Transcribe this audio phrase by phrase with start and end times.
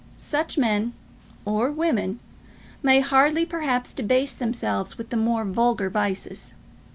[0.17, 0.93] Such men,
[1.45, 2.19] or women,
[2.81, 6.55] may hardly, perhaps, debase themselves with the more vulgar vices.